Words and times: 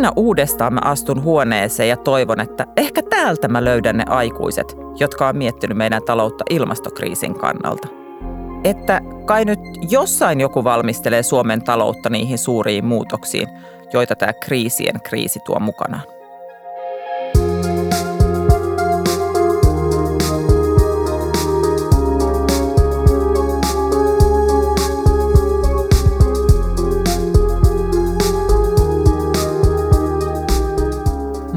aina 0.00 0.12
uudestaan 0.16 0.74
mä 0.74 0.80
astun 0.84 1.22
huoneeseen 1.22 1.88
ja 1.88 1.96
toivon, 1.96 2.40
että 2.40 2.66
ehkä 2.76 3.02
täältä 3.02 3.48
mä 3.48 3.64
löydän 3.64 3.96
ne 3.96 4.04
aikuiset, 4.08 4.76
jotka 5.00 5.28
on 5.28 5.36
miettinyt 5.36 5.76
meidän 5.76 6.02
taloutta 6.02 6.44
ilmastokriisin 6.50 7.34
kannalta. 7.34 7.88
Että 8.64 9.00
kai 9.24 9.44
nyt 9.44 9.58
jossain 9.90 10.40
joku 10.40 10.64
valmistelee 10.64 11.22
Suomen 11.22 11.64
taloutta 11.64 12.10
niihin 12.10 12.38
suuriin 12.38 12.84
muutoksiin, 12.84 13.48
joita 13.92 14.16
tämä 14.16 14.32
kriisien 14.32 15.00
kriisi 15.00 15.40
tuo 15.44 15.60
mukanaan. 15.60 16.19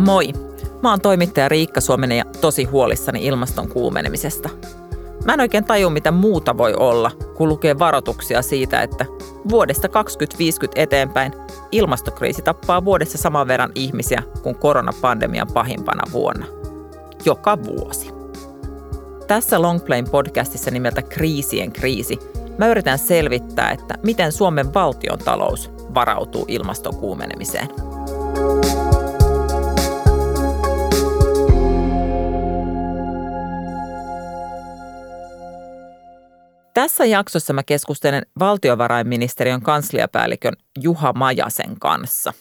Moi! 0.04 0.34
Mä 0.82 0.90
oon 0.90 1.02
toimittaja 1.02 1.50
Riikka 1.50 1.82
Suomenen 1.82 2.18
ja 2.18 2.26
tosi 2.42 2.64
huolissani 2.64 3.26
ilmaston 3.26 3.68
kuumenemisesta. 3.68 4.50
Mä 5.26 5.34
en 5.34 5.40
oikein 5.40 5.64
taju, 5.64 5.90
mitä 5.90 6.12
muuta 6.12 6.58
voi 6.58 6.74
olla, 6.74 7.12
kun 7.36 7.50
lukee 7.50 7.80
varoituksia 7.80 8.42
siitä, 8.42 8.82
että 8.82 9.06
vuodesta 9.50 9.90
2050 9.90 10.82
eteenpäin 10.82 11.34
ilmastokriisi 11.72 12.42
tappaa 12.42 12.86
vuodessa 12.86 13.18
saman 13.18 13.48
verran 13.48 13.72
ihmisiä 13.76 14.24
kuin 14.42 14.56
koronapandemian 14.56 15.48
pahimpana 15.54 16.04
vuonna. 16.12 16.46
Joka 17.26 17.64
vuosi. 17.64 18.12
Tässä 19.28 19.62
Longplayn 19.62 20.10
podcastissa 20.10 20.72
nimeltä 20.72 21.02
Kriisien 21.02 21.72
kriisi 21.72 22.20
mä 22.58 22.68
yritän 22.68 23.00
selvittää, 23.00 23.72
että 23.72 23.98
miten 24.04 24.32
Suomen 24.32 24.74
valtion 24.74 25.20
talous 25.20 25.72
varautuu 25.96 26.46
ilmaston 26.48 26.96
kuumenemiseen– 26.96 27.68
Tässä 36.74 37.06
jaksossa 37.06 37.54
mä 37.54 37.64
keskustelen 37.64 38.26
valtiovarainministeriön 38.40 39.62
kansliapäällikön 39.62 40.54
Juha 40.80 41.14
Majasen 41.14 41.80
kanssa. 41.80 42.34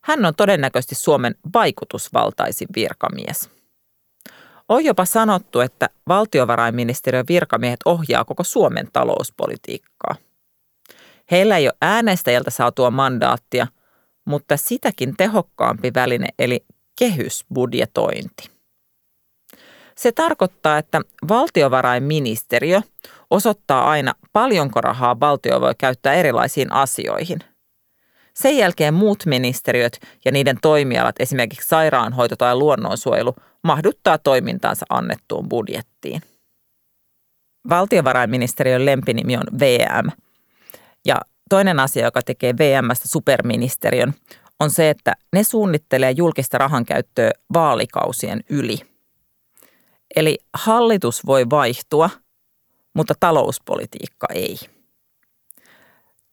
Hän 0.00 0.24
on 0.24 0.34
todennäköisesti 0.34 0.94
Suomen 0.94 1.34
vaikutusvaltaisin 1.54 2.68
virkamies. 2.74 3.50
On 4.68 4.84
jopa 4.84 5.04
sanottu, 5.04 5.60
että 5.60 5.88
valtiovarainministeriön 6.08 7.24
virkamiehet 7.28 7.80
ohjaa 7.84 8.24
koko 8.24 8.44
Suomen 8.44 8.88
talouspolitiikkaa. 8.92 10.14
Heillä 11.30 11.56
ei 11.56 11.66
ole 11.66 11.76
äänestäjältä 11.82 12.50
saatua 12.50 12.90
mandaattia, 12.90 13.66
mutta 14.24 14.56
sitäkin 14.56 15.16
tehokkaampi 15.16 15.90
väline 15.94 16.28
eli 16.38 16.64
kehysbudjetointi. 16.98 18.50
Se 19.96 20.12
tarkoittaa, 20.12 20.78
että 20.78 21.00
valtiovarainministeriö 21.28 22.80
osoittaa 23.30 23.90
aina, 23.90 24.14
paljonko 24.32 24.80
rahaa 24.80 25.20
valtio 25.20 25.60
voi 25.60 25.74
käyttää 25.78 26.14
erilaisiin 26.14 26.72
asioihin. 26.72 27.38
Sen 28.34 28.56
jälkeen 28.56 28.94
muut 28.94 29.26
ministeriöt 29.26 30.00
ja 30.24 30.32
niiden 30.32 30.58
toimialat, 30.62 31.14
esimerkiksi 31.18 31.68
sairaanhoito 31.68 32.36
tai 32.36 32.54
luonnonsuojelu, 32.54 33.34
mahduttaa 33.64 34.18
toimintaansa 34.18 34.86
annettuun 34.88 35.48
budjettiin. 35.48 36.22
Valtiovarainministeriön 37.68 38.86
lempinimi 38.86 39.36
on 39.36 39.60
VM. 39.60 40.10
Ja 41.06 41.16
toinen 41.50 41.80
asia, 41.80 42.04
joka 42.04 42.22
tekee 42.22 42.54
VMstä 42.58 43.08
superministeriön, 43.08 44.14
on 44.60 44.70
se, 44.70 44.90
että 44.90 45.14
ne 45.32 45.42
suunnittelee 45.42 46.10
julkista 46.10 46.58
rahankäyttöä 46.58 47.30
vaalikausien 47.52 48.40
yli– 48.50 48.78
Eli 50.16 50.38
hallitus 50.54 51.26
voi 51.26 51.50
vaihtua, 51.50 52.10
mutta 52.94 53.14
talouspolitiikka 53.20 54.26
ei. 54.34 54.58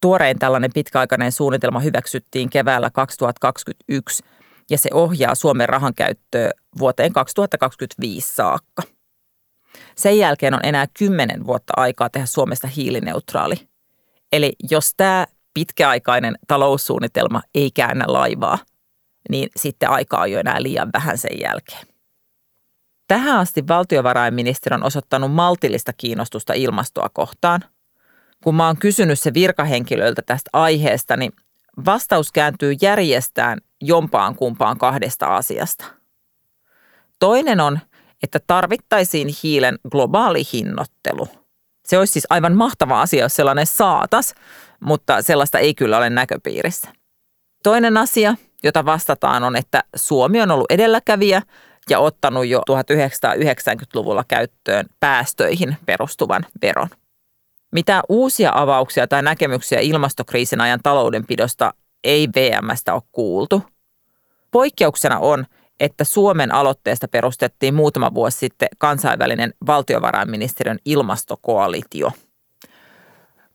Tuorein 0.00 0.38
tällainen 0.38 0.70
pitkäaikainen 0.74 1.32
suunnitelma 1.32 1.80
hyväksyttiin 1.80 2.50
keväällä 2.50 2.90
2021 2.90 4.24
ja 4.70 4.78
se 4.78 4.90
ohjaa 4.92 5.34
Suomen 5.34 5.68
rahan 5.68 5.94
käyttöä 5.94 6.50
vuoteen 6.78 7.12
2025 7.12 8.34
saakka. 8.34 8.82
Sen 9.96 10.18
jälkeen 10.18 10.54
on 10.54 10.60
enää 10.62 10.86
kymmenen 10.98 11.46
vuotta 11.46 11.72
aikaa 11.76 12.10
tehdä 12.10 12.26
Suomesta 12.26 12.66
hiilineutraali. 12.66 13.68
Eli 14.32 14.52
jos 14.70 14.92
tämä 14.96 15.26
pitkäaikainen 15.54 16.38
taloussuunnitelma 16.48 17.42
ei 17.54 17.70
käännä 17.70 18.04
laivaa, 18.08 18.58
niin 19.30 19.48
sitten 19.56 19.90
aikaa 19.90 20.20
on 20.20 20.30
jo 20.32 20.40
enää 20.40 20.62
liian 20.62 20.90
vähän 20.92 21.18
sen 21.18 21.40
jälkeen. 21.40 21.87
Tähän 23.08 23.38
asti 23.38 23.68
valtiovarainministeri 23.68 24.74
on 24.74 24.84
osoittanut 24.84 25.32
maltillista 25.32 25.92
kiinnostusta 25.92 26.52
ilmastoa 26.52 27.08
kohtaan. 27.12 27.64
Kun 28.44 28.54
mä 28.54 28.66
oon 28.66 28.76
kysynyt 28.76 29.20
se 29.20 29.34
virkahenkilöiltä 29.34 30.22
tästä 30.26 30.50
aiheesta, 30.52 31.16
niin 31.16 31.32
vastaus 31.84 32.32
kääntyy 32.32 32.76
järjestään 32.82 33.58
jompaan 33.80 34.34
kumpaan 34.34 34.78
kahdesta 34.78 35.26
asiasta. 35.36 35.84
Toinen 37.18 37.60
on, 37.60 37.78
että 38.22 38.40
tarvittaisiin 38.46 39.28
hiilen 39.42 39.78
globaali 39.90 40.42
hinnoittelu. 40.52 41.28
Se 41.84 41.98
olisi 41.98 42.12
siis 42.12 42.26
aivan 42.30 42.56
mahtava 42.56 43.00
asia, 43.00 43.24
jos 43.24 43.36
sellainen 43.36 43.66
saatas, 43.66 44.34
mutta 44.80 45.22
sellaista 45.22 45.58
ei 45.58 45.74
kyllä 45.74 45.98
ole 45.98 46.10
näköpiirissä. 46.10 46.88
Toinen 47.62 47.96
asia, 47.96 48.34
jota 48.62 48.84
vastataan 48.84 49.44
on, 49.44 49.56
että 49.56 49.84
Suomi 49.96 50.40
on 50.40 50.50
ollut 50.50 50.70
edelläkävijä– 50.70 51.42
ja 51.90 51.98
ottanut 51.98 52.46
jo 52.46 52.62
1990-luvulla 52.70 54.24
käyttöön 54.28 54.86
päästöihin 55.00 55.76
perustuvan 55.86 56.46
veron. 56.62 56.88
Mitä 57.72 58.02
uusia 58.08 58.52
avauksia 58.54 59.06
tai 59.06 59.22
näkemyksiä 59.22 59.80
ilmastokriisin 59.80 60.60
ajan 60.60 60.80
taloudenpidosta 60.82 61.74
ei 62.04 62.28
VMstä 62.28 62.94
ole 62.94 63.02
kuultu. 63.12 63.62
Poikkeuksena 64.50 65.18
on, 65.18 65.46
että 65.80 66.04
Suomen 66.04 66.54
aloitteesta 66.54 67.08
perustettiin 67.08 67.74
muutama 67.74 68.14
vuosi 68.14 68.38
sitten 68.38 68.68
kansainvälinen 68.78 69.54
valtiovarainministeriön 69.66 70.78
ilmastokoalitio. 70.84 72.12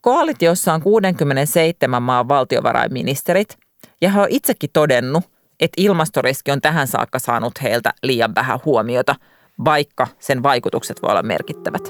Koalitiossa 0.02 0.74
on 0.74 0.82
67 0.82 2.04
maan 2.04 2.28
valtiovarainministerit 2.28 3.58
ja 4.02 4.10
he 4.10 4.20
ovat 4.20 4.32
itsekin 4.32 4.70
todennut, 4.74 5.24
että 5.64 5.82
ilmastoriski 5.82 6.52
on 6.52 6.62
tähän 6.62 6.88
saakka 6.88 7.20
saanut 7.20 7.54
heiltä 7.62 7.94
liian 8.04 8.36
vähän 8.36 8.60
huomiota, 8.66 9.16
vaikka 9.66 10.08
sen 10.20 10.44
vaikutukset 10.44 11.02
voi 11.02 11.12
olla 11.12 11.24
merkittävät. 11.24 11.84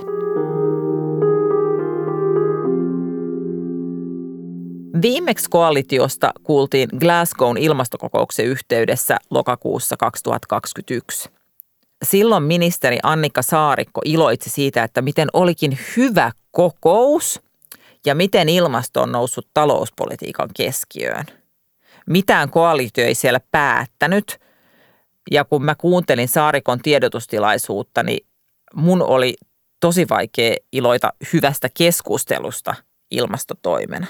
Viimeksi 5.02 5.50
koalitiosta 5.50 6.32
kuultiin 6.44 6.90
Glasgown 7.00 7.58
ilmastokokouksen 7.58 8.46
yhteydessä 8.46 9.18
lokakuussa 9.30 9.98
2021. 9.98 11.30
Silloin 12.04 12.44
ministeri 12.44 13.00
Annika 13.04 13.42
Saarikko 13.42 14.02
iloitsi 14.06 14.50
siitä, 14.50 14.84
että 14.84 15.02
miten 15.02 15.28
olikin 15.34 15.78
hyvä 15.98 16.32
kokous 16.52 17.42
ja 18.06 18.16
miten 18.16 18.50
ilmasto 18.50 19.02
on 19.02 19.12
noussut 19.12 19.48
talouspolitiikan 19.54 20.50
keskiöön– 20.58 21.26
mitään 22.10 22.50
koalitio 22.50 23.06
ei 23.06 23.16
siellä 23.16 23.40
päättänyt. 23.52 24.40
Ja 25.32 25.46
kun 25.46 25.66
mä 25.66 25.76
kuuntelin 25.76 26.28
Saarikon 26.28 26.80
tiedotustilaisuutta, 26.80 28.04
niin 28.04 28.28
mun 28.76 29.02
oli 29.02 29.36
tosi 29.80 30.06
vaikea 30.10 30.56
iloita 30.72 31.14
hyvästä 31.34 31.70
keskustelusta 31.78 32.76
ilmastotoimena. 33.12 34.08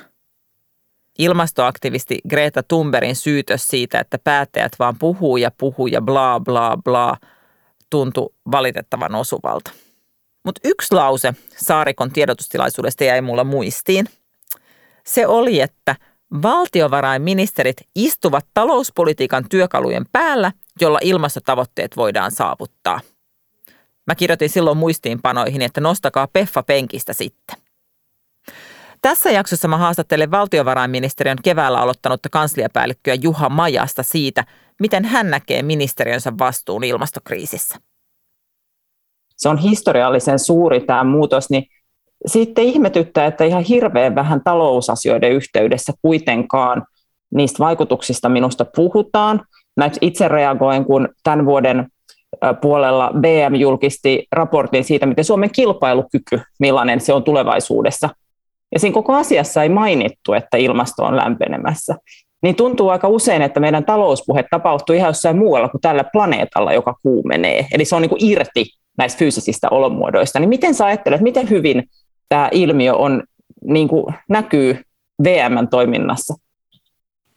Ilmastoaktivisti 1.20 2.20
Greta 2.30 2.64
Thunbergin 2.64 3.16
syytös 3.16 3.68
siitä, 3.68 4.00
että 4.00 4.20
päättäjät 4.20 4.72
vaan 4.80 4.98
puhuu 5.00 5.38
ja 5.38 5.52
puhuu 5.52 5.88
ja 5.88 6.02
bla 6.02 6.40
bla 6.40 6.78
bla, 6.84 7.18
tuntui 7.90 8.30
valitettavan 8.52 9.16
osuvalta. 9.16 9.72
Mutta 10.46 10.62
yksi 10.64 10.96
lause 10.96 11.34
Saarikon 11.58 12.12
tiedotustilaisuudesta 12.12 13.04
jäi 13.04 13.22
mulla 13.22 13.44
muistiin. 13.44 14.06
Se 15.06 15.28
oli, 15.28 15.62
että– 15.62 15.96
Valtiovarainministerit 16.42 17.78
istuvat 17.96 18.46
talouspolitiikan 18.54 19.46
työkalujen 19.50 20.06
päällä, 20.12 20.52
jolla 20.82 21.00
ilmastotavoitteet 21.02 21.98
voidaan 21.98 22.32
saavuttaa. 22.32 23.00
Mä 24.08 24.16
kirjoitin 24.16 24.50
silloin 24.50 24.78
muistiinpanoihin, 24.78 25.62
että 25.62 25.82
nostakaa 25.82 26.28
peffa 26.34 26.64
penkistä 26.64 27.14
sitten. 27.14 27.58
Tässä 29.02 29.32
jaksossa 29.32 29.68
mä 29.68 29.78
haastattelen 29.78 30.32
valtiovarainministeriön 30.32 31.38
keväällä 31.44 31.80
aloittanutta 31.80 32.30
kansliapäällikköä 32.30 33.14
Juha 33.14 33.50
Majasta 33.50 34.04
siitä, 34.04 34.44
miten 34.80 35.06
hän 35.06 35.30
näkee 35.30 35.62
ministeriönsä 35.62 36.34
vastuun 36.40 36.84
ilmastokriisissä. 36.84 37.76
Se 39.38 39.50
on 39.50 39.58
historiallisen 39.58 40.40
suuri 40.40 40.82
tämä 40.82 41.04
muutos, 41.04 41.50
niin 41.50 41.68
sitten 42.26 42.64
ihmetyttää, 42.64 43.26
että 43.26 43.44
ihan 43.44 43.64
hirveän 43.64 44.16
vähän 44.16 44.42
talousasioiden 44.44 45.32
yhteydessä 45.32 45.94
kuitenkaan 46.02 46.84
niistä 47.36 47.60
vaikutuksista 47.60 48.30
minusta 48.30 48.66
puhutaan. 48.76 49.42
Mä 49.78 49.90
itse 50.02 50.28
reagoin, 50.28 50.86
kun 50.86 51.10
tämän 51.24 51.46
vuoden 51.46 51.88
puolella 52.62 53.12
BM 53.20 53.56
julkisti 53.56 54.28
raportin 54.32 54.84
siitä, 54.84 55.06
miten 55.06 55.26
Suomen 55.26 55.52
kilpailukyky, 55.52 56.42
millainen 56.60 57.00
se 57.00 57.14
on 57.14 57.24
tulevaisuudessa. 57.24 58.10
Ja 58.72 58.80
siinä 58.80 58.94
koko 58.94 59.14
asiassa 59.16 59.64
ei 59.64 59.70
mainittu, 59.70 60.34
että 60.34 60.58
ilmasto 60.58 61.04
on 61.04 61.16
lämpenemässä. 61.16 61.96
Niin 62.44 62.56
tuntuu 62.56 62.90
aika 62.90 63.08
usein, 63.08 63.42
että 63.42 63.60
meidän 63.60 63.86
talouspuhe 63.86 64.46
tapahtuu 64.52 64.96
ihan 64.96 65.10
jossain 65.10 65.38
muualla 65.38 65.70
kuin 65.70 65.82
tällä 65.82 66.04
planeetalla, 66.04 66.74
joka 66.74 66.96
kuumenee. 67.04 67.68
Eli 67.74 67.86
se 67.86 67.96
on 67.96 68.02
niin 68.02 68.10
kuin 68.10 68.26
irti 68.26 68.66
näistä 68.98 69.20
fyysisistä 69.20 69.68
olomuodoista. 69.70 70.40
Niin 70.40 70.50
miten 70.50 70.74
sä 70.74 70.86
ajattelet, 70.86 71.22
miten 71.22 71.50
hyvin 71.50 71.84
tämä 72.34 72.50
ilmiö 72.52 72.94
on, 72.94 73.24
niin 73.64 73.88
kuin 73.88 74.16
näkyy 74.30 74.78
VMn 75.24 75.68
toiminnassa? 75.68 76.34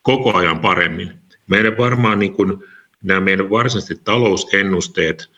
Koko 0.03 0.35
ajan 0.35 0.59
paremmin. 0.59 1.13
Meidän 1.51 1.79
varmaan 1.79 2.19
niin 2.19 2.33
kuin 2.33 2.53
nämä 3.03 3.21
meidän 3.21 3.51
varsinaiset 3.51 4.05
talousennusteet 4.05 5.31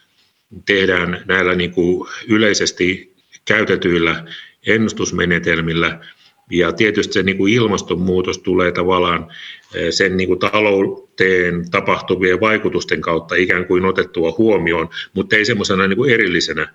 tehdään 0.66 1.24
näillä 1.26 1.54
niin 1.54 1.72
kuin 1.72 2.08
yleisesti 2.28 3.14
käytetyillä 3.44 4.24
ennustusmenetelmillä. 4.66 6.00
Ja 6.50 6.72
tietysti 6.72 7.12
se 7.12 7.22
niin 7.22 7.36
kuin 7.36 7.52
ilmastonmuutos 7.52 8.38
tulee 8.38 8.72
tavallaan 8.72 9.26
eh, 9.74 9.92
sen 9.92 10.16
niin 10.16 10.28
kuin 10.28 10.38
talouteen 10.38 11.70
tapahtuvien 11.70 12.40
vaikutusten 12.40 13.00
kautta 13.00 13.34
ikään 13.34 13.66
kuin 13.66 13.84
otettua 13.84 14.34
huomioon, 14.38 14.88
mutta 15.14 15.36
ei 15.36 15.44
semmoisena 15.44 15.86
niin 15.86 15.96
kuin 15.96 16.10
erillisenä 16.10 16.68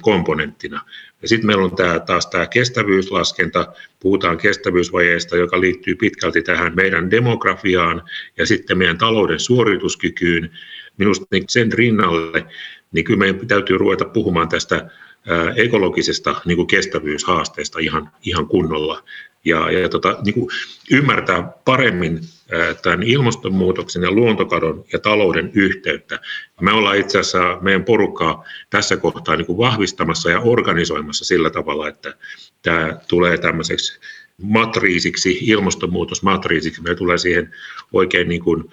komponenttina. 0.00 0.84
Ja 1.22 1.28
sitten 1.28 1.46
meillä 1.46 1.64
on 1.64 1.76
tämä, 1.76 2.00
taas 2.00 2.26
tämä 2.26 2.46
kestävyyslaskenta, 2.46 3.66
puhutaan 4.00 4.38
kestävyysvajeesta, 4.38 5.36
joka 5.36 5.60
liittyy 5.60 5.94
pitkälti 5.94 6.42
tähän 6.42 6.76
meidän 6.76 7.10
demografiaan 7.10 8.02
ja 8.36 8.46
sitten 8.46 8.78
meidän 8.78 8.98
talouden 8.98 9.40
suorituskykyyn. 9.40 10.50
Minusta 10.96 11.26
sen 11.48 11.72
rinnalle, 11.72 12.46
niin 12.92 13.04
kyllä 13.04 13.18
meidän 13.18 13.46
täytyy 13.46 13.78
ruveta 13.78 14.04
puhumaan 14.04 14.48
tästä 14.48 14.90
ekologisesta 15.56 16.40
niin 16.44 16.56
kuin 16.56 16.66
kestävyyshaasteesta 16.66 17.78
ihan, 17.78 18.10
ihan 18.22 18.46
kunnolla 18.46 19.02
ja, 19.44 19.70
ja 19.70 19.88
tota, 19.88 20.18
niin 20.24 20.34
kuin 20.34 20.48
ymmärtää 20.90 21.52
paremmin 21.64 22.20
tämän 22.82 23.02
ilmastonmuutoksen 23.02 24.02
ja 24.02 24.10
luontokadon 24.10 24.84
ja 24.92 24.98
talouden 24.98 25.50
yhteyttä. 25.54 26.20
Me 26.60 26.72
ollaan 26.72 26.98
itse 26.98 27.18
asiassa 27.18 27.58
meidän 27.60 27.84
porukkaa 27.84 28.44
tässä 28.70 28.96
kohtaa 28.96 29.36
niin 29.36 29.46
kuin 29.46 29.58
vahvistamassa 29.58 30.30
ja 30.30 30.40
organisoimassa 30.40 31.24
sillä 31.24 31.50
tavalla, 31.50 31.88
että 31.88 32.14
tämä 32.62 32.96
tulee 33.08 33.38
tämmöiseksi 33.38 34.00
matriisiksi, 34.42 35.38
ilmastonmuutosmatriisiksi. 35.42 36.82
Me 36.82 36.94
tulee 36.94 37.18
siihen 37.18 37.54
oikein 37.92 38.28
niin 38.28 38.44
kuin 38.44 38.64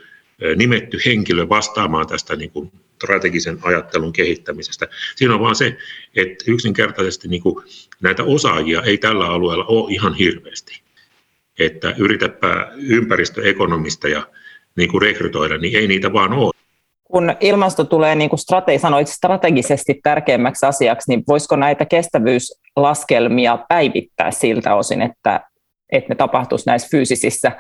nimetty 0.56 1.00
henkilö 1.06 1.50
vastaamaan 1.50 2.08
tästä 2.08 2.36
niin 2.36 2.52
kuin 2.52 2.72
strategisen 2.98 3.60
ajattelun 3.62 4.14
kehittämisestä. 4.14 4.88
Siinä 5.16 5.34
on 5.34 5.40
vaan 5.40 5.56
se, 5.56 5.78
että 6.16 6.46
yksinkertaisesti 6.48 7.28
niin 7.28 7.42
kuin 7.42 7.66
näitä 8.02 8.24
osaajia 8.24 8.82
ei 8.82 8.98
tällä 8.98 9.26
alueella 9.26 9.66
ole 9.66 9.94
ihan 9.94 10.14
hirveästi. 10.14 10.82
Että 11.60 11.96
yritäpä 11.98 12.72
ympäristöekonomista 12.76 14.08
niin 14.76 14.92
kuin 14.92 15.02
rekrytoida, 15.02 15.58
niin 15.58 15.80
ei 15.80 15.88
niitä 15.88 16.14
vaan 16.14 16.34
ole. 16.34 16.52
Kun 17.04 17.36
ilmasto 17.40 17.84
tulee, 17.84 18.16
niin 18.16 18.30
kuin 18.30 18.40
strate- 18.40 18.80
sanoit, 18.80 19.08
strategisesti 19.08 20.00
tärkeämmäksi 20.04 20.66
asiaksi, 20.66 21.12
niin 21.12 21.24
voisiko 21.28 21.56
näitä 21.56 21.86
kestävyyslaskelmia 21.86 23.58
päivittää 23.70 24.32
siltä 24.32 24.76
osin, 24.76 25.02
että, 25.02 25.42
että 25.92 26.10
ne 26.10 26.16
tapahtuisi 26.16 26.66
näissä 26.66 26.88
fyysisissä 26.92 27.52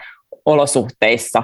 olosuhteissa 0.45 1.43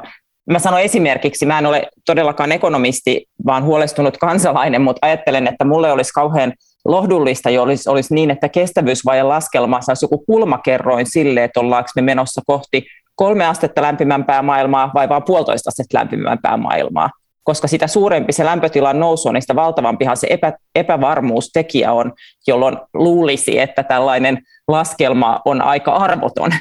Mä 0.49 0.59
sanon 0.59 0.81
esimerkiksi, 0.81 1.45
mä 1.45 1.59
en 1.59 1.65
ole 1.65 1.89
todellakaan 2.05 2.51
ekonomisti, 2.51 3.25
vaan 3.45 3.63
huolestunut 3.63 4.17
kansalainen, 4.17 4.81
mutta 4.81 5.07
ajattelen, 5.07 5.47
että 5.47 5.65
mulle 5.65 5.91
olisi 5.91 6.13
kauhean 6.13 6.53
lohdullista, 6.85 7.49
jo 7.49 7.63
olisi, 7.63 7.89
olisi 7.89 8.13
niin, 8.13 8.31
että 8.31 8.49
kestävyysvajan 8.49 9.29
laskelma 9.29 9.81
saisi 9.81 10.05
joku 10.05 10.23
kulmakerroin 10.25 11.05
sille, 11.05 11.43
että 11.43 11.59
ollaanko 11.59 11.89
me 11.95 12.01
menossa 12.01 12.41
kohti 12.45 12.85
kolme 13.15 13.45
astetta 13.45 13.81
lämpimämpää 13.81 14.41
maailmaa 14.41 14.91
vai 14.93 15.09
vain 15.09 15.23
puolitoista 15.23 15.69
astetta 15.69 15.97
lämpimämpää 15.97 16.57
maailmaa. 16.57 17.09
Koska 17.43 17.67
sitä 17.67 17.87
suurempi 17.87 18.33
se 18.33 18.45
lämpötilan 18.45 18.99
nousu 18.99 19.27
on, 19.29 19.33
niin 19.33 19.41
sitä 19.41 19.55
valtavampihan 19.55 20.17
se 20.17 20.27
epä, 20.29 20.53
epävarmuustekijä 20.75 21.91
on, 21.91 22.13
jolloin 22.47 22.77
luulisi, 22.93 23.59
että 23.59 23.83
tällainen 23.83 24.37
laskelma 24.67 25.41
on 25.45 25.61
aika 25.61 25.91
arvoton. 25.91 26.51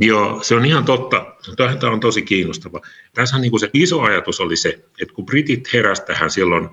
Joo, 0.00 0.42
se 0.42 0.54
on 0.54 0.64
ihan 0.64 0.84
totta. 0.84 1.26
Tämä 1.56 1.92
on 1.92 2.00
tosi 2.00 2.22
kiinnostava. 2.22 2.80
Tässä 3.14 3.38
niin 3.38 3.50
kuin 3.50 3.60
se 3.60 3.70
iso 3.72 4.00
ajatus 4.00 4.40
oli 4.40 4.56
se, 4.56 4.68
että 5.02 5.14
kun 5.14 5.26
britit 5.26 5.72
heräsivät 5.72 6.06
tähän 6.06 6.30
silloin 6.30 6.68
2005-2006, 6.68 6.70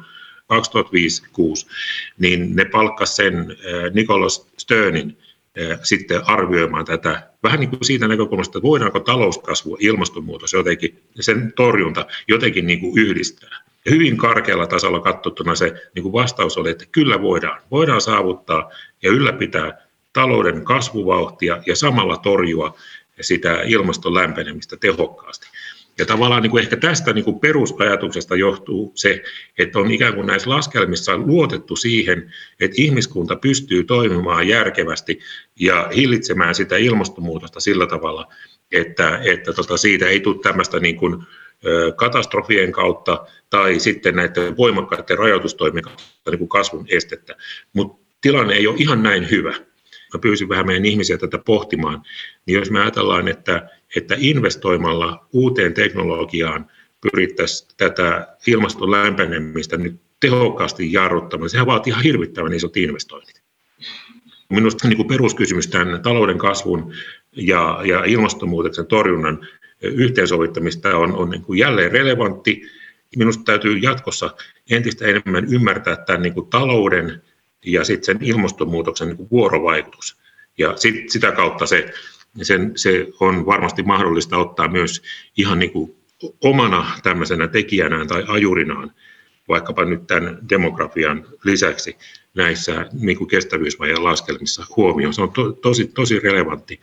niin 2.17 2.55
ne 2.55 2.65
palkkasivat 2.65 3.15
sen 3.15 3.35
äh, 3.35 3.93
Nicholas 3.93 4.47
Sternin 4.57 5.17
äh, 5.61 5.79
sitten 5.83 6.27
arvioimaan 6.27 6.85
tätä 6.85 7.29
vähän 7.43 7.59
niin 7.59 7.69
kuin 7.69 7.85
siitä 7.85 8.07
näkökulmasta, 8.07 8.57
että 8.57 8.67
voidaanko 8.67 8.99
talouskasvu, 8.99 9.77
ilmastonmuutos 9.79 10.53
jotenkin, 10.53 11.03
sen 11.19 11.53
torjunta 11.55 12.05
jotenkin 12.27 12.67
niin 12.67 12.79
kuin 12.79 12.97
yhdistää. 12.97 13.63
Ja 13.85 13.91
hyvin 13.91 14.17
karkealla 14.17 14.67
tasolla 14.67 14.99
katsottuna 14.99 15.55
se 15.55 15.73
niin 15.95 16.03
kuin 16.03 16.13
vastaus 16.13 16.57
oli, 16.57 16.69
että 16.69 16.85
kyllä 16.91 17.21
voidaan. 17.21 17.61
Voidaan 17.71 18.01
saavuttaa 18.01 18.71
ja 19.03 19.11
ylläpitää 19.11 19.87
talouden 20.13 20.63
kasvuvauhtia 20.63 21.61
ja 21.65 21.75
samalla 21.75 22.17
torjua 22.17 22.75
sitä 23.21 23.61
ilmaston 23.65 24.13
lämpenemistä 24.13 24.77
tehokkaasti. 24.77 25.47
Ja 25.99 26.05
tavallaan 26.05 26.41
niin 26.41 26.51
kuin 26.51 26.63
ehkä 26.63 26.77
tästä 26.77 27.13
niin 27.13 27.25
kuin 27.25 27.39
perusajatuksesta 27.39 28.35
johtuu 28.35 28.91
se, 28.95 29.23
että 29.57 29.79
on 29.79 29.91
ikään 29.91 30.15
kuin 30.15 30.27
näissä 30.27 30.49
laskelmissa 30.49 31.17
luotettu 31.17 31.75
siihen, 31.75 32.33
että 32.59 32.75
ihmiskunta 32.79 33.35
pystyy 33.35 33.83
toimimaan 33.83 34.47
järkevästi 34.47 35.19
ja 35.59 35.89
hillitsemään 35.95 36.55
sitä 36.55 36.77
ilmastonmuutosta 36.77 37.59
sillä 37.59 37.87
tavalla, 37.87 38.27
että, 38.71 39.19
että 39.23 39.53
tota 39.53 39.77
siitä 39.77 40.07
ei 40.07 40.19
tule 40.19 40.39
tämmöistä 40.43 40.79
niin 40.79 40.95
kuin 40.95 41.23
katastrofien 41.95 42.71
kautta 42.71 43.25
tai 43.49 43.79
sitten 43.79 44.15
näiden 44.15 44.57
voimakkaiden 44.57 45.17
rajoitustoimien 45.17 45.83
kautta 45.83 46.03
niin 46.31 46.39
kuin 46.39 46.49
kasvun 46.49 46.85
estettä. 46.89 47.35
Mutta 47.73 48.05
tilanne 48.21 48.53
ei 48.53 48.67
ole 48.67 48.75
ihan 48.79 49.03
näin 49.03 49.31
hyvä 49.31 49.53
mä 50.13 50.19
pyysin 50.19 50.49
vähän 50.49 50.65
meidän 50.65 50.85
ihmisiä 50.85 51.17
tätä 51.17 51.37
pohtimaan, 51.37 52.01
niin 52.45 52.59
jos 52.59 52.71
me 52.71 52.81
ajatellaan, 52.81 53.27
että, 53.27 53.69
että 53.95 54.15
investoimalla 54.17 55.27
uuteen 55.33 55.73
teknologiaan 55.73 56.67
pyrittäisiin 57.01 57.69
tätä 57.77 58.37
ilmaston 58.47 58.91
lämpenemistä 58.91 59.77
nyt 59.77 60.01
tehokkaasti 60.19 60.93
jarruttamaan, 60.93 61.49
sehän 61.49 61.67
vaatii 61.67 61.91
ihan 61.91 62.03
hirvittävän 62.03 62.53
isot 62.53 62.77
investoinnit. 62.77 63.41
Minusta 64.49 64.87
niin 64.87 64.97
kuin 64.97 65.07
peruskysymys 65.07 65.67
tämän 65.67 66.01
talouden 66.01 66.37
kasvun 66.37 66.93
ja, 67.31 67.81
ja 67.85 68.03
ilmastonmuutoksen 68.03 68.85
torjunnan 68.85 69.47
yhteensovittamista 69.81 70.97
on, 70.97 71.15
on 71.15 71.29
niin 71.29 71.41
kuin 71.41 71.59
jälleen 71.59 71.91
relevantti. 71.91 72.61
Minusta 73.15 73.43
täytyy 73.43 73.77
jatkossa 73.77 74.29
entistä 74.71 75.05
enemmän 75.05 75.53
ymmärtää 75.53 75.95
tämän 75.95 76.21
niin 76.21 76.33
kuin 76.33 76.49
talouden 76.49 77.21
ja 77.65 77.83
sitten 77.83 78.05
sen 78.05 78.27
ilmastonmuutoksen 78.27 79.07
niin 79.07 79.29
vuorovaikutus. 79.31 80.17
Ja 80.57 80.77
sit, 80.77 81.09
sitä 81.09 81.31
kautta 81.31 81.65
se, 81.65 81.93
sen, 82.41 82.71
se 82.75 83.07
on 83.19 83.45
varmasti 83.45 83.83
mahdollista 83.83 84.37
ottaa 84.37 84.67
myös 84.67 85.01
ihan 85.37 85.59
niin 85.59 85.71
kuin 85.71 85.95
omana 86.41 86.91
tämmöisenä 87.03 87.47
tekijänään 87.47 88.07
tai 88.07 88.23
ajurinaan, 88.27 88.91
vaikkapa 89.47 89.85
nyt 89.85 90.07
tämän 90.07 90.39
demografian 90.49 91.25
lisäksi 91.43 91.97
näissä 92.35 92.85
niin 92.93 93.17
kuin 93.17 93.27
kestävyysvajeen 93.27 94.03
laskelmissa 94.03 94.65
huomioon. 94.77 95.13
Se 95.13 95.21
on 95.21 95.31
to, 95.31 95.51
tosi, 95.51 95.87
tosi 95.87 96.19
relevantti 96.19 96.79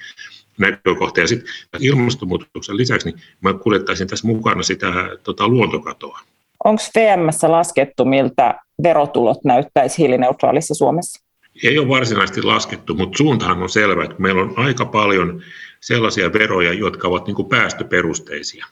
näkökohta. 0.59 1.21
Ja 1.21 1.29
sitten 1.29 1.49
ilmastonmuutoksen 1.81 2.77
lisäksi 2.77 3.11
niin 3.11 3.21
mä 3.41 3.55
kuljettaisin 3.55 4.09
tässä 4.09 4.27
mukana 4.27 4.63
sitä 4.63 4.93
tota, 5.23 5.49
luontokatoa. 5.49 6.21
Onko 6.65 6.83
VMssä 6.99 7.51
laskettu, 7.51 8.05
miltä 8.05 8.55
verotulot 8.83 9.45
näyttäisi 9.45 9.99
hiilineutraalissa 9.99 10.75
Suomessa? 10.75 11.25
Ei 11.63 11.79
ole 11.79 11.89
varsinaisesti 11.89 12.43
laskettu, 12.43 12.95
mutta 12.95 13.17
suuntahan 13.17 13.63
on 13.63 13.69
selvä, 13.69 14.05
että 14.05 14.17
meillä 14.19 14.43
on 14.43 14.53
aika 14.57 14.85
paljon 14.85 15.43
sellaisia 15.81 16.33
veroja, 16.33 16.73
jotka 16.73 17.09
ovat 17.09 17.27
niin 17.27 17.35
kuin 17.35 17.49
päästöperusteisia. 17.49 18.67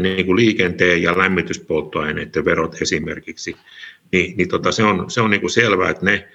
Niin 0.00 0.26
kuin 0.26 0.36
liikenteen 0.36 1.02
ja 1.02 1.18
lämmityspolttoaineiden 1.18 2.44
verot 2.44 2.82
esimerkiksi. 2.82 3.56
Niin, 4.12 4.36
niin 4.36 4.48
tota, 4.48 4.72
se 4.72 4.82
on, 4.82 5.10
se 5.10 5.20
on 5.20 5.30
niin 5.30 5.40
kuin 5.40 5.50
selvää, 5.50 5.90
että 5.90 6.04
ne 6.04 6.28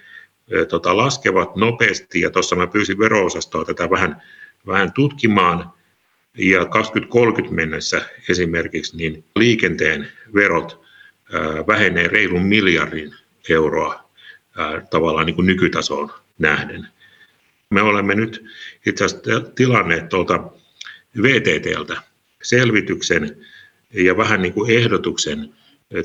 tota, 0.68 0.96
laskevat 0.96 1.56
nopeasti. 1.56 2.20
Ja 2.20 2.30
tuossa 2.30 2.56
mä 2.56 2.66
pyysin 2.66 2.98
vero-osastoa 2.98 3.64
tätä 3.64 3.90
vähän, 3.90 4.22
vähän 4.66 4.92
tutkimaan. 4.92 5.72
Ja 6.36 6.64
2030 6.64 7.54
mennessä 7.54 8.02
esimerkiksi 8.28 8.96
niin 8.96 9.24
liikenteen 9.36 10.08
verot 10.34 10.80
vähenee 11.66 12.08
reilun 12.08 12.46
miljardin 12.46 13.14
euroa 13.48 14.10
tavallaan 14.90 15.26
niin 15.26 15.36
kuin 15.36 15.46
nykytasoon 15.46 16.12
nähden. 16.38 16.86
Me 17.70 17.82
olemme 17.82 18.14
nyt 18.14 18.44
itse 18.86 19.04
asiassa 19.04 19.40
tilanneet 19.40 20.08
tuolta 20.08 20.50
VTTltä 21.22 22.02
selvityksen 22.42 23.46
ja 23.94 24.16
vähän 24.16 24.42
niin 24.42 24.52
kuin 24.52 24.70
ehdotuksen 24.70 25.54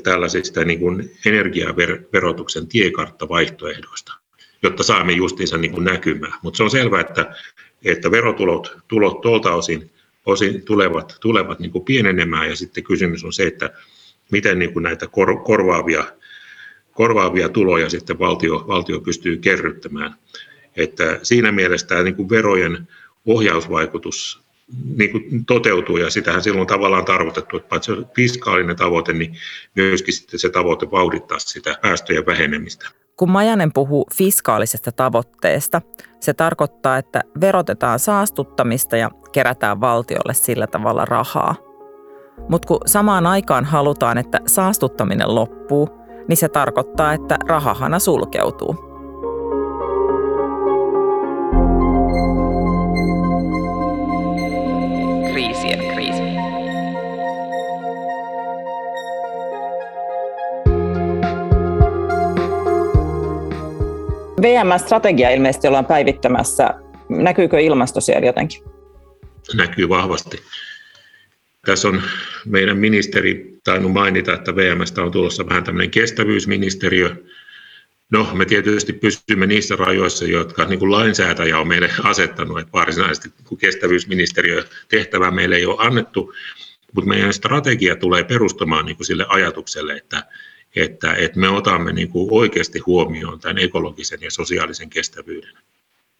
tällaisista 0.02 0.64
niin 0.64 0.78
kuin 0.78 1.10
energiaverotuksen 1.26 2.66
tiekarttavaihtoehdoista, 2.66 4.12
jotta 4.62 4.82
saamme 4.82 5.12
justiinsa 5.12 5.58
niin 5.58 5.72
kuin 5.72 5.84
näkymään. 5.84 6.32
Mutta 6.42 6.56
se 6.56 6.62
on 6.62 6.70
selvää, 6.70 7.00
että, 7.00 7.34
että 7.84 8.10
verotulot 8.10 8.76
tulot 8.88 9.20
tuolta 9.20 9.54
osin, 9.54 9.90
osin 10.26 10.62
tulevat, 10.64 11.16
tulevat 11.20 11.58
niin 11.58 11.70
kuin 11.70 11.84
pienenemään 11.84 12.48
ja 12.48 12.56
sitten 12.56 12.84
kysymys 12.84 13.24
on 13.24 13.32
se, 13.32 13.46
että 13.46 13.70
miten 14.30 14.58
niin 14.58 14.72
kuin 14.72 14.82
näitä 14.82 15.06
kor, 15.06 15.42
korvaavia, 15.44 16.04
korvaavia 16.92 17.48
tuloja 17.48 17.90
sitten 17.90 18.18
valtio, 18.18 18.64
valtio 18.68 19.00
pystyy 19.00 19.36
kerryttämään. 19.36 20.14
Että 20.76 21.18
siinä 21.22 21.52
mielessä 21.52 21.86
tämä 21.86 22.02
niin 22.02 22.16
kuin 22.16 22.30
verojen 22.30 22.88
ohjausvaikutus 23.26 24.42
niin 24.96 25.10
kuin 25.10 25.44
toteutuu 25.44 25.96
ja 25.96 26.10
sitähän 26.10 26.42
silloin 26.42 26.66
tavallaan 26.66 27.04
tarkoitettu, 27.04 27.56
että 27.56 27.68
paitsi 27.68 27.92
fiskaalinen 28.16 28.76
tavoite, 28.76 29.12
niin 29.12 29.36
myöskin 29.74 30.14
sitten 30.14 30.40
se 30.40 30.50
tavoite 30.50 30.90
vauhdittaa 30.90 31.38
sitä 31.38 31.78
päästöjen 31.82 32.26
vähenemistä. 32.26 32.88
Kun 33.16 33.30
Majanen 33.30 33.72
puhuu 33.72 34.06
fiskaalisesta 34.14 34.92
tavoitteesta, 34.92 35.82
se 36.20 36.34
tarkoittaa, 36.34 36.98
että 36.98 37.20
verotetaan 37.40 37.98
saastuttamista 37.98 38.96
ja 38.96 39.10
kerätään 39.32 39.80
valtiolle 39.80 40.34
sillä 40.34 40.66
tavalla 40.66 41.04
rahaa. 41.04 41.54
Mutta 42.48 42.68
kun 42.68 42.80
samaan 42.86 43.26
aikaan 43.26 43.64
halutaan, 43.64 44.18
että 44.18 44.40
saastuttaminen 44.46 45.34
loppuu, 45.34 45.88
niin 46.28 46.36
se 46.36 46.48
tarkoittaa, 46.48 47.12
että 47.12 47.36
rahahana 47.46 47.98
sulkeutuu. 47.98 48.92
VM-strategia 64.42 65.30
ilmeisesti 65.30 65.68
ollaan 65.68 65.86
päivittämässä. 65.86 66.74
Näkyykö 67.08 67.60
ilmasto 67.60 68.00
siellä 68.00 68.26
jotenkin? 68.26 68.71
Näkyy 69.54 69.88
vahvasti. 69.88 70.42
Tässä 71.66 71.88
on 71.88 72.02
meidän 72.46 72.78
ministeri 72.78 73.58
tainnut 73.64 73.92
mainita, 73.92 74.34
että 74.34 74.56
VMstä 74.56 75.02
on 75.02 75.12
tulossa 75.12 75.48
vähän 75.48 75.64
tämmöinen 75.64 75.90
kestävyysministeriö. 75.90 77.16
No, 78.10 78.30
me 78.34 78.44
tietysti 78.44 78.92
pystymme 78.92 79.46
niissä 79.46 79.76
rajoissa, 79.76 80.24
jotka 80.24 80.64
niin 80.64 80.78
kuin 80.78 80.90
lainsäätäjä 80.90 81.58
on 81.58 81.68
meille 81.68 81.90
asettanut, 82.02 82.60
että 82.60 82.72
varsinaisesti 82.72 83.32
kun 83.44 83.58
kestävyysministeriö 83.58 84.64
tehtävää 84.88 85.30
meille 85.30 85.56
ei 85.56 85.66
ole 85.66 85.76
annettu, 85.78 86.34
mutta 86.92 87.08
meidän 87.08 87.32
strategia 87.34 87.96
tulee 87.96 88.24
perustumaan 88.24 88.86
niin 88.86 88.96
kuin 88.96 89.06
sille 89.06 89.26
ajatukselle, 89.28 89.96
että 89.96 90.24
että, 90.76 91.14
että 91.14 91.38
me 91.38 91.48
otamme 91.48 91.92
niin 91.92 92.08
kuin 92.08 92.28
oikeasti 92.30 92.78
huomioon 92.78 93.40
tämän 93.40 93.58
ekologisen 93.58 94.22
ja 94.22 94.30
sosiaalisen 94.30 94.90
kestävyyden 94.90 95.52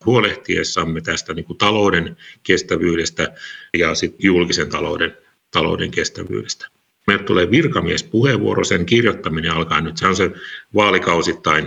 huolehtiessamme 0.07 1.01
tästä 1.01 1.35
niin 1.35 1.45
kuin 1.45 1.59
talouden 1.59 2.17
kestävyydestä 2.43 3.35
ja 3.79 3.95
sitten 3.95 4.25
julkisen 4.25 4.69
talouden, 4.69 5.17
talouden 5.51 5.91
kestävyydestä. 5.91 6.67
Meille 7.07 7.25
tulee 7.25 7.51
virkamiespuheenvuoro, 7.51 8.65
sen 8.65 8.87
kirjoittaminen 8.87 9.53
alkaa 9.53 9.81
nyt, 9.81 9.97
se 9.97 10.07
on 10.07 10.17
se 10.17 10.31
vaalikausittain 10.75 11.67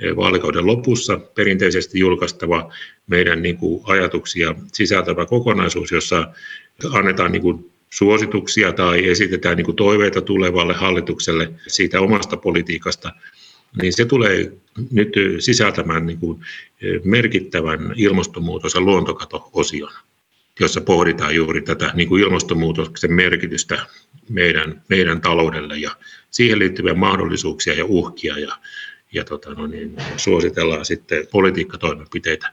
eh, 0.00 0.16
vaalikauden 0.16 0.66
lopussa 0.66 1.16
perinteisesti 1.16 1.98
julkaistava 1.98 2.72
meidän 3.06 3.42
niin 3.42 3.56
kuin 3.56 3.82
ajatuksia 3.86 4.54
sisältävä 4.72 5.26
kokonaisuus, 5.26 5.92
jossa 5.92 6.32
annetaan 6.92 7.32
niin 7.32 7.42
kuin 7.42 7.70
suosituksia 7.90 8.72
tai 8.72 9.08
esitetään 9.08 9.56
niin 9.56 9.64
kuin 9.64 9.76
toiveita 9.76 10.20
tulevalle 10.20 10.74
hallitukselle 10.74 11.52
siitä 11.66 12.00
omasta 12.00 12.36
politiikasta, 12.36 13.12
niin 13.82 13.92
se 13.92 14.04
tulee 14.04 14.52
nyt 14.92 15.12
sisältämään 15.38 16.06
niin 16.06 16.18
kuin 16.18 16.40
merkittävän 17.04 17.92
ilmastonmuutos- 17.96 18.74
ja 18.74 18.80
luontokato-osion, 18.80 19.92
jossa 20.60 20.80
pohditaan 20.80 21.34
juuri 21.34 21.62
tätä 21.62 21.90
niin 21.94 22.08
kuin 22.08 22.22
ilmastonmuutoksen 22.22 23.12
merkitystä 23.12 23.86
meidän, 24.28 24.82
meidän 24.88 25.20
taloudelle 25.20 25.76
ja 25.76 25.90
siihen 26.30 26.58
liittyviä 26.58 26.94
mahdollisuuksia 26.94 27.74
ja 27.74 27.84
uhkia 27.84 28.38
ja, 28.38 28.56
ja 29.12 29.24
tota, 29.24 29.54
no 29.54 29.66
niin, 29.66 29.96
suositellaan 30.16 30.84
sitten 30.84 31.26
politiikkatoimenpiteitä. 31.32 32.48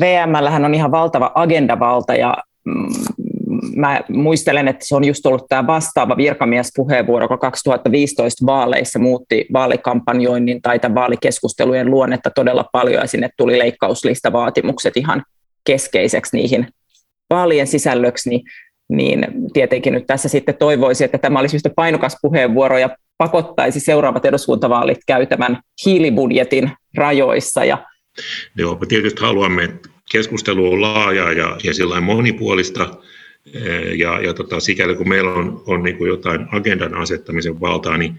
VMllähän 0.00 0.64
on 0.64 0.74
ihan 0.74 0.90
valtava 0.90 1.32
agendavalta 1.34 2.14
ja 2.14 2.36
mm, 2.64 2.86
mä 3.76 4.00
muistelen, 4.08 4.68
että 4.68 4.86
se 4.86 4.96
on 4.96 5.04
just 5.04 5.26
ollut 5.26 5.46
tämä 5.48 5.66
vastaava 5.66 6.16
virkamiespuheenvuoro, 6.16 7.24
joka 7.24 7.38
2015 7.38 8.46
vaaleissa 8.46 8.98
muutti 8.98 9.46
vaalikampanjoinnin 9.52 10.62
tai 10.62 10.78
tämän 10.78 10.94
vaalikeskustelujen 10.94 11.90
luonnetta 11.90 12.30
todella 12.30 12.64
paljon 12.72 13.02
ja 13.02 13.06
sinne 13.06 13.30
tuli 13.36 13.58
leikkauslista-vaatimukset 13.58 14.96
ihan 14.96 15.22
keskeiseksi 15.64 16.36
niihin 16.36 16.66
vaalien 17.30 17.66
sisällöksi, 17.66 18.30
niin, 18.30 18.42
niin 18.88 19.26
tietenkin 19.52 19.92
nyt 19.92 20.06
tässä 20.06 20.28
sitten 20.28 20.56
toivoisi, 20.56 21.04
että 21.04 21.18
tämä 21.18 21.40
olisi 21.40 21.56
yhtä 21.56 21.70
painokas 21.76 22.16
puheenvuoro 22.22 22.78
ja 22.78 22.90
pakottaisi 23.18 23.80
seuraavat 23.80 24.24
eduskuntavaalit 24.24 24.98
käytämään 25.06 25.60
hiilibudjetin 25.86 26.72
rajoissa. 26.96 27.64
Ja 27.64 27.78
Joo, 28.56 28.78
tietysti 28.88 29.20
haluamme, 29.20 29.64
että 29.64 29.88
keskustelu 30.12 30.72
on 30.72 30.82
laajaa 30.82 31.32
ja, 31.32 31.56
ja 31.64 32.00
monipuolista, 32.00 32.90
ja, 33.98 34.20
ja 34.20 34.34
tota, 34.34 34.60
sikäli 34.60 34.94
kun 34.94 35.08
meillä 35.08 35.30
on, 35.30 35.62
on 35.66 35.82
niin 35.82 35.96
kuin 35.96 36.08
jotain 36.08 36.46
agendan 36.52 36.94
asettamisen 36.94 37.60
valtaa, 37.60 37.96
niin 37.96 38.18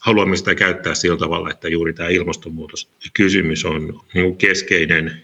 haluamme 0.00 0.36
sitä 0.36 0.54
käyttää 0.54 0.94
sillä 0.94 1.16
tavalla, 1.18 1.50
että 1.50 1.68
juuri 1.68 1.92
tämä 1.92 2.08
ilmastonmuutoskysymys 2.08 3.64
on 3.64 4.00
niin 4.14 4.24
kuin 4.24 4.36
keskeinen. 4.36 5.22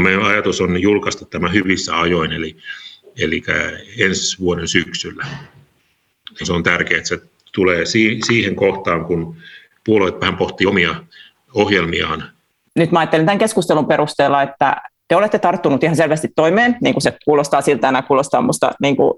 Meidän 0.00 0.22
ajatus 0.22 0.60
on 0.60 0.82
julkaista 0.82 1.24
tämä 1.24 1.48
hyvissä 1.48 2.00
ajoin, 2.00 2.32
eli, 2.32 2.56
eli 3.18 3.42
ensi 3.98 4.38
vuoden 4.38 4.68
syksyllä. 4.68 5.26
Se 6.42 6.52
on 6.52 6.62
tärkeää, 6.62 6.98
että 6.98 7.08
se 7.08 7.20
tulee 7.52 7.84
siihen 8.26 8.56
kohtaan, 8.56 9.04
kun 9.04 9.36
puolueet 9.84 10.20
vähän 10.20 10.36
pohtii 10.36 10.66
omia 10.66 11.04
ohjelmiaan. 11.54 12.30
Nyt 12.76 12.92
mä 12.92 12.98
ajattelen 12.98 13.26
tämän 13.26 13.38
keskustelun 13.38 13.86
perusteella, 13.86 14.42
että 14.42 14.76
te 15.08 15.16
olette 15.16 15.38
tarttunut 15.38 15.84
ihan 15.84 15.96
selvästi 15.96 16.28
toimeen, 16.36 16.76
niin 16.82 16.94
kuin 16.94 17.02
se 17.02 17.12
kuulostaa 17.24 17.60
siltä, 17.60 17.92
ja 17.94 18.02
kuulostaa 18.02 18.40
musta 18.40 18.70
niin 18.82 18.96
kuin, 18.96 19.14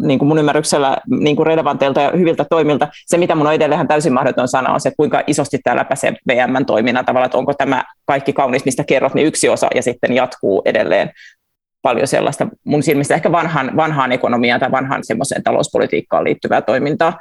niin 0.00 0.18
kuin 0.18 0.28
mun 0.28 0.38
ymmärryksellä 0.38 0.96
niin 1.06 1.36
kuin 1.36 1.46
relevanteilta 1.46 2.00
ja 2.00 2.12
hyviltä 2.16 2.44
toimilta. 2.50 2.88
Se, 3.06 3.18
mitä 3.18 3.34
mun 3.34 3.46
on 3.46 3.54
edelleen 3.54 3.88
täysin 3.88 4.12
mahdoton 4.12 4.48
sanoa, 4.48 4.74
on 4.74 4.80
se, 4.80 4.92
kuinka 4.96 5.22
isosti 5.26 5.58
tämä 5.64 5.76
läpäisee 5.76 6.14
VM-toiminnan 6.28 7.04
tavalla, 7.04 7.26
että 7.26 7.38
onko 7.38 7.54
tämä 7.54 7.84
kaikki 8.06 8.32
kaunis, 8.32 8.64
mistä 8.64 8.84
kerrot, 8.84 9.14
niin 9.14 9.26
yksi 9.26 9.48
osa, 9.48 9.68
ja 9.74 9.82
sitten 9.82 10.14
jatkuu 10.14 10.62
edelleen 10.64 11.10
paljon 11.82 12.06
sellaista 12.06 12.48
mun 12.64 12.82
silmistä 12.82 13.14
ehkä 13.14 13.32
vanhaan, 13.32 13.76
vanhaan 13.76 14.12
ekonomiaan 14.12 14.60
tai 14.60 14.70
vanhaan 14.70 15.04
semmoiseen 15.04 15.42
talouspolitiikkaan 15.42 16.24
liittyvää 16.24 16.62
toimintaa, 16.62 17.18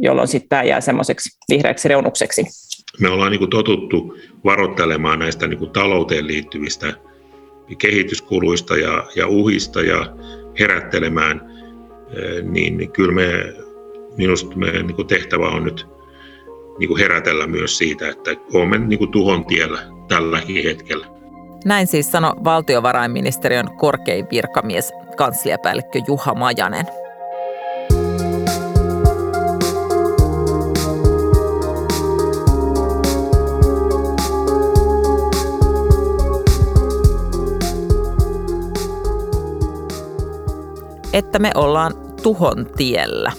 jolloin 0.00 0.28
sitten 0.28 0.48
tämä 0.48 0.62
jää 0.62 0.80
semmoiseksi 0.80 1.38
vihreäksi 1.48 1.88
reunukseksi. 1.88 2.44
Me 3.00 3.08
ollaan 3.08 3.32
niin 3.32 3.50
totuttu 3.50 4.16
varoittelemaan 4.44 5.18
näistä 5.18 5.46
niin 5.46 5.70
talouteen 5.72 6.26
liittyvistä 6.26 6.92
kehityskuluista 7.78 8.76
ja, 8.76 9.04
ja 9.16 9.26
uhista 9.26 9.82
ja 9.82 10.16
herättelemään, 10.58 11.40
eh, 12.16 12.42
niin, 12.42 12.92
kyllä 12.92 13.12
me, 13.12 13.54
minusta 14.16 14.56
meidän 14.56 14.86
niin 14.86 15.06
tehtävä 15.06 15.48
on 15.48 15.64
nyt 15.64 15.86
niin 16.78 16.88
kuin 16.88 17.00
herätellä 17.00 17.46
myös 17.46 17.78
siitä, 17.78 18.08
että 18.08 18.30
olemme 18.54 18.78
niin 18.78 18.98
kuin 18.98 19.10
tuhon 19.10 19.44
tiellä 19.44 19.78
tälläkin 20.08 20.64
hetkellä. 20.64 21.06
Näin 21.64 21.86
siis 21.86 22.12
sanoi 22.12 22.32
valtiovarainministeriön 22.44 23.76
korkein 23.76 24.26
virkamies, 24.30 24.92
kansliapäällikkö 25.16 26.00
Juha 26.06 26.34
Majanen. 26.34 26.86
Että 41.12 41.38
me 41.38 41.50
ollaan 41.54 41.94
tuhon 42.22 42.66
tiellä, 42.76 43.32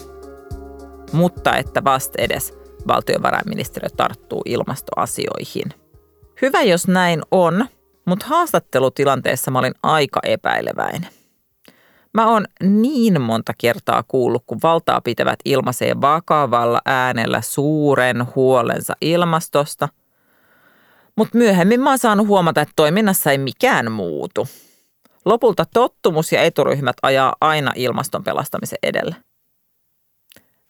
mutta 1.14 1.56
että 1.56 1.84
vasta 1.84 2.22
edes 2.22 2.54
valtiovarainministeriö 2.88 3.90
tarttuu 3.98 4.42
ilmastoasioihin. 4.46 5.74
Hyvä, 6.42 6.62
jos 6.62 6.88
näin 6.88 7.22
on, 7.32 7.66
mutta 8.06 8.26
haastattelutilanteessa 8.26 9.52
mä 9.52 9.60
olin 9.60 9.74
aika 9.84 10.20
epäileväinen. 10.24 11.08
Mä 12.14 12.28
oon 12.28 12.46
niin 12.64 13.22
monta 13.22 13.54
kertaa 13.58 14.04
kuullut, 14.08 14.44
kun 14.48 14.60
valtaa 14.64 15.02
pitävät 15.02 15.40
ilmaisee 15.46 16.02
vakavalla 16.02 16.82
äänellä 16.86 17.42
suuren 17.42 18.26
huolensa 18.36 18.94
ilmastosta. 19.02 19.90
Mutta 21.16 21.38
myöhemmin 21.38 21.80
mä 21.80 21.90
oon 21.90 21.98
saanut 21.98 22.28
huomata, 22.28 22.62
että 22.62 22.74
toiminnassa 22.76 23.32
ei 23.32 23.38
mikään 23.38 23.92
muutu– 23.92 24.48
Lopulta 25.26 25.66
tottumus 25.74 26.32
ja 26.32 26.42
eturyhmät 26.42 26.96
ajaa 27.02 27.36
aina 27.42 27.72
ilmaston 27.76 28.24
pelastamisen 28.24 28.80
edelle. 28.84 29.16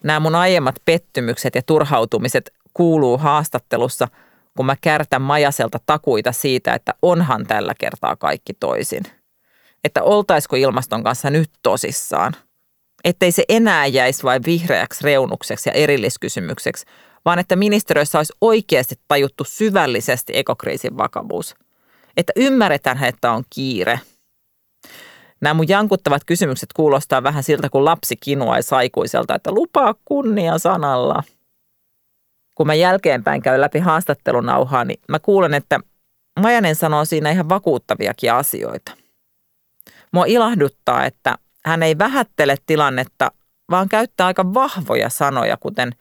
Nämä 0.03 0.20
mun 0.20 0.36
aiemmat 0.36 0.75
pettymykset 0.86 1.55
ja 1.55 1.62
turhautumiset 1.62 2.53
kuuluu 2.74 3.17
haastattelussa, 3.17 4.08
kun 4.58 4.65
mä 4.65 4.75
kärtän 4.81 5.22
Majaselta 5.22 5.79
takuita 5.86 6.31
siitä, 6.31 6.74
että 6.74 6.93
onhan 7.01 7.48
tällä 7.48 7.74
kertaa 7.79 8.15
kaikki 8.15 8.53
toisin. 8.53 9.03
Että 9.84 10.03
oltaisiko 10.03 10.55
ilmaston 10.55 11.03
kanssa 11.03 11.29
nyt 11.29 11.50
tosissaan. 11.63 12.34
Ettei 13.03 13.31
se 13.31 13.43
enää 13.50 13.86
jäisi 13.86 14.24
vain 14.24 14.46
vihreäksi 14.46 15.03
reunukseksi 15.03 15.70
ja 15.70 15.74
erilliskysymykseksi, 15.74 16.86
vaan 17.25 17.39
että 17.39 17.55
ministeriössä 17.55 18.20
olisi 18.20 18.34
oikeasti 18.41 18.96
tajuttu 19.08 19.43
syvällisesti 19.43 20.34
ekokriisin 20.36 20.98
vakavuus. 20.98 21.55
Että 22.17 22.34
ymmärretään, 22.36 23.03
että 23.03 23.31
on 23.31 23.43
kiire– 23.50 24.00
Nämä 25.41 25.53
mun 25.53 25.67
jankuttavat 25.67 26.24
kysymykset 26.25 26.74
kuulostaa 26.74 27.24
vähän 27.24 27.43
siltä, 27.43 27.69
kun 27.69 27.86
lapsi 27.86 28.15
kinuaisi 28.15 28.75
aikuiselta, 28.75 29.36
että 29.36 29.51
lupaa 29.51 29.95
kunnia 30.05 30.57
sanalla. 30.57 31.24
Kun 32.55 32.67
mä 32.67 32.74
jälkeenpäin 32.74 33.41
käyn 33.41 33.62
läpi 33.62 33.79
haastattelunauhaa, 33.79 34.86
niin 34.86 35.00
mä 35.07 35.19
kuulen, 35.19 35.53
että 35.53 35.79
Majanen 36.39 36.75
sanoo 36.75 37.05
siinä 37.05 37.31
ihan 37.31 37.50
vakuuttaviakin 37.50 38.33
asioita. 38.33 38.91
Mua 40.12 40.25
ilahduttaa, 40.25 41.05
että 41.05 41.38
hän 41.65 41.83
ei 41.83 41.98
vähättele 41.98 42.55
tilannetta, 42.65 43.31
vaan 43.71 43.89
käyttää 43.89 44.27
aika 44.27 44.53
vahvoja 44.53 45.10
sanoja, 45.10 45.57
kuten 45.57 45.91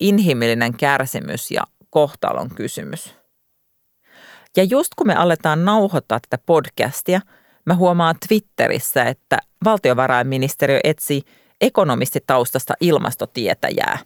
inhimillinen 0.00 0.76
kärsimys 0.76 1.50
ja 1.50 1.62
kohtalon 1.90 2.50
kysymys. 2.54 3.14
Ja 4.56 4.64
just 4.64 4.92
kun 4.96 5.06
me 5.06 5.14
aletaan 5.14 5.64
nauhoittaa 5.64 6.20
tätä 6.20 6.42
podcastia– 6.46 7.20
Mä 7.70 7.74
huomaan 7.74 8.14
Twitterissä, 8.28 9.04
että 9.04 9.38
valtiovarainministeriö 9.64 10.80
etsii 10.84 11.22
ekonomistitaustasta 11.60 12.74
ilmastotietäjää. 12.80 13.98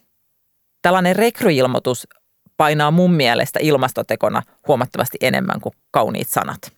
Tällainen 0.83 1.17
rekryilmoitus 1.17 2.09
painaa 2.57 2.91
mun 2.91 3.13
mielestä 3.13 3.59
ilmastotekona 3.63 4.43
huomattavasti 4.69 5.19
enemmän 5.21 5.61
kuin 5.61 5.75
kauniit 5.91 6.29
sanat. 6.29 6.73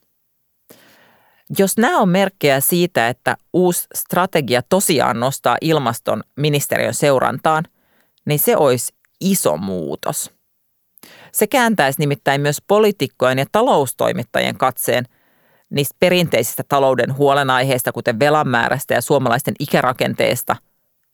Jos 1.58 1.78
nämä 1.78 1.98
on 1.98 2.08
merkkejä 2.08 2.60
siitä, 2.60 3.08
että 3.08 3.36
uusi 3.52 3.86
strategia 3.94 4.62
tosiaan 4.62 5.20
nostaa 5.20 5.56
ilmaston 5.60 6.22
ministeriön 6.36 6.94
seurantaan, 6.94 7.64
niin 8.26 8.38
se 8.38 8.56
olisi 8.56 8.92
iso 9.20 9.56
muutos. 9.56 10.30
Se 11.32 11.46
kääntäisi 11.46 11.98
nimittäin 11.98 12.40
myös 12.40 12.62
poliitikkojen 12.68 13.38
ja 13.38 13.46
taloustoimittajien 13.52 14.58
katseen 14.58 15.04
niistä 15.70 15.96
perinteisistä 16.00 16.62
talouden 16.68 17.16
huolenaiheista, 17.16 17.92
kuten 17.92 18.18
velan 18.18 18.48
määrästä 18.48 18.94
ja 18.94 19.00
suomalaisten 19.00 19.54
ikärakenteesta, 19.60 20.56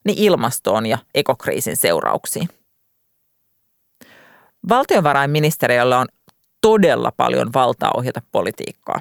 niin 0.04 0.18
ilmastoon 0.18 0.86
ja 0.86 0.98
ekokriisin 1.14 1.76
seurauksiin. 1.76 2.48
Valtiovarainministeriöllä 4.68 5.98
on 5.98 6.06
todella 6.60 7.12
paljon 7.16 7.52
valtaa 7.52 7.90
ohjata 7.96 8.22
politiikkaa. 8.32 9.00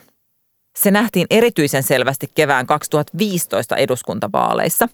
Se 0.76 0.92
nähtiin 0.92 1.28
erityisen 1.30 1.84
selvästi 1.84 2.32
kevään 2.36 2.68
2015 2.68 3.76
eduskuntavaaleissa. 3.76 4.90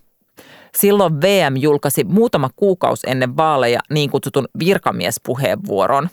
Silloin 0.78 1.22
VM 1.22 1.58
julkaisi 1.58 2.04
muutama 2.04 2.50
kuukausi 2.56 3.10
ennen 3.10 3.38
vaaleja 3.38 3.80
niin 3.90 4.10
kutsutun 4.10 4.48
virkamiespuheenvuoron. 4.60 6.10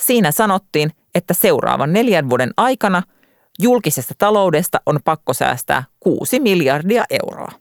Siinä 0.00 0.32
sanottiin, 0.32 0.92
että 1.14 1.34
seuraavan 1.34 1.92
neljän 1.92 2.30
vuoden 2.30 2.50
aikana 2.56 3.02
julkisesta 3.58 4.14
taloudesta 4.18 4.80
on 4.86 5.00
pakko 5.04 5.32
säästää 5.34 5.84
6 6.00 6.40
miljardia 6.40 7.04
euroa. 7.10 7.52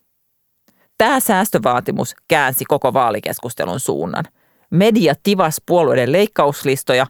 Tämä 0.97 1.19
säästövaatimus 1.19 2.15
käänsi 2.27 2.65
koko 2.65 2.93
vaalikeskustelun 2.93 3.79
suunnan. 3.79 4.25
Media 4.69 5.13
tivas 5.23 5.61
puolueiden 5.65 6.11
leikkauslistoja 6.11 7.05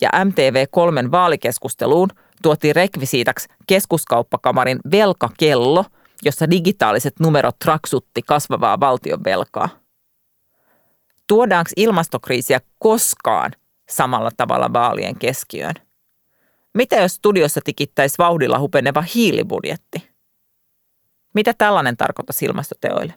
ja 0.00 0.10
MTV3 0.10 1.10
vaalikeskusteluun 1.10 2.08
tuotiin 2.42 2.76
rekvisiitaksi 2.76 3.48
keskuskauppakamarin 3.66 4.78
velkakello, 4.90 5.84
jossa 6.24 6.50
digitaaliset 6.50 7.14
numerot 7.20 7.58
traksutti 7.58 8.22
kasvavaa 8.22 8.80
valtion 8.80 9.24
velkaa. 9.24 9.68
Tuodaanko 11.26 11.70
ilmastokriisiä 11.76 12.60
koskaan 12.78 13.52
samalla 13.96 14.30
tavalla 14.36 14.72
vaalien 14.72 15.18
keskiöön. 15.18 15.74
Mitä 16.74 16.96
jos 16.96 17.14
studiossa 17.14 17.60
tikittäisi 17.64 18.18
vauhdilla 18.18 18.58
hupeneva 18.58 19.04
hiilibudjetti? 19.14 20.10
Mitä 21.34 21.54
tällainen 21.58 21.96
tarkoittaisi 21.96 22.44
ilmastoteoille? 22.44 23.14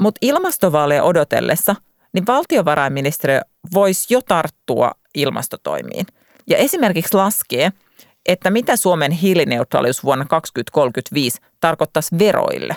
Mutta 0.00 0.18
ilmastovaaleja 0.20 1.04
odotellessa, 1.04 1.76
niin 2.12 2.26
valtiovarainministeriö 2.26 3.40
voisi 3.74 4.14
jo 4.14 4.20
tarttua 4.22 4.92
ilmastotoimiin 5.14 6.06
ja 6.46 6.56
esimerkiksi 6.56 7.16
laskee, 7.16 7.72
että 8.26 8.50
mitä 8.50 8.76
Suomen 8.76 9.12
hiilineutraalius 9.12 10.04
vuonna 10.04 10.24
2035 10.24 11.40
tarkoittaisi 11.60 12.18
veroille. 12.18 12.76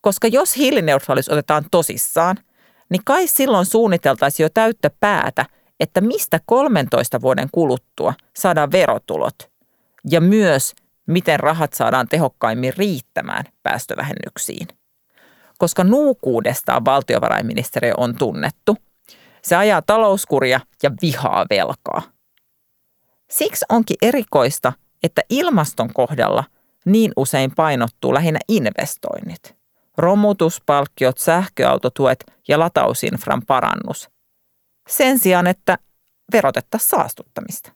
Koska 0.00 0.28
jos 0.28 0.56
hiilineutraalius 0.56 1.28
otetaan 1.28 1.64
tosissaan, 1.70 2.36
niin 2.88 3.02
kai 3.04 3.26
silloin 3.26 3.66
suunniteltaisiin 3.66 4.44
jo 4.44 4.48
täyttä 4.54 4.90
päätä, 5.00 5.46
että 5.80 6.00
mistä 6.00 6.40
13 6.46 7.20
vuoden 7.20 7.48
kuluttua 7.52 8.14
saadaan 8.36 8.72
verotulot 8.72 9.34
ja 10.10 10.20
myös 10.20 10.74
miten 11.06 11.40
rahat 11.40 11.72
saadaan 11.72 12.08
tehokkaimmin 12.08 12.72
riittämään 12.76 13.44
päästövähennyksiin. 13.62 14.68
Koska 15.58 15.84
nuukuudestaan 15.84 16.84
valtiovarainministeriö 16.84 17.94
on 17.96 18.16
tunnettu, 18.16 18.76
se 19.42 19.56
ajaa 19.56 19.82
talouskuria 19.82 20.60
ja 20.82 20.90
vihaa 21.02 21.46
velkaa– 21.50 22.02
Siksi 23.30 23.64
onkin 23.68 23.96
erikoista, 24.02 24.72
että 25.02 25.22
ilmaston 25.30 25.92
kohdalla 25.92 26.44
niin 26.84 27.12
usein 27.16 27.52
painottuu 27.56 28.14
lähinnä 28.14 28.40
investoinnit. 28.48 29.56
Romutuspalkkiot, 29.98 31.18
sähköautotuet 31.18 32.24
ja 32.48 32.58
latausinfran 32.58 33.42
parannus. 33.46 34.10
Sen 34.88 35.18
sijaan, 35.18 35.46
että 35.46 35.78
verotettaisiin 36.32 36.90
saastuttamista. 36.90 37.72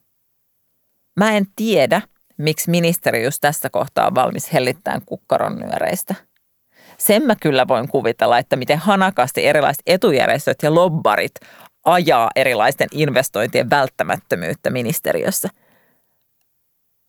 Mä 1.19 1.31
en 1.31 1.45
tiedä, 1.55 2.01
miksi 2.37 2.69
ministeri 2.69 3.23
just 3.23 3.37
tässä 3.41 3.69
kohtaa 3.69 4.07
on 4.07 4.15
valmis 4.15 4.53
hellittämään 4.53 5.01
kukkaron 5.05 5.55
nyöreistä. 5.55 6.15
Sen 6.97 7.23
mä 7.23 7.35
kyllä 7.35 7.67
voin 7.67 7.87
kuvitella, 7.87 8.37
että 8.37 8.55
miten 8.55 8.77
hanakasti 8.77 9.45
erilaiset 9.45 9.81
etujärjestöt 9.85 10.57
ja 10.63 10.75
lobbarit 10.75 11.33
ajaa 11.85 12.29
erilaisten 12.35 12.87
investointien 12.91 13.69
välttämättömyyttä 13.69 14.69
ministeriössä. 14.69 15.49